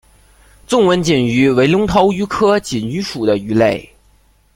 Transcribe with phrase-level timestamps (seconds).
[0.65, 3.87] 纵纹锦鱼为隆头鱼科锦鱼属的鱼类。